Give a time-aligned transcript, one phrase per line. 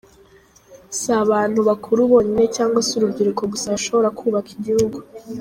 [0.97, 4.97] Si abantu bakuru bonyine cyangwa se urubyiruko gusa bashobora kubaka igihugu.